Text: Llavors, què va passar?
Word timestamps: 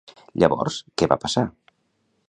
Llavors, 0.43 0.79
què 1.01 1.11
va 1.13 1.19
passar? 1.27 1.45